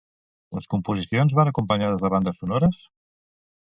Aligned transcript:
Les 0.59 0.67
composicions 0.71 1.37
van 1.41 1.53
acompanyades 1.53 2.03
de 2.07 2.15
bandes 2.17 2.43
sonores? 2.43 2.85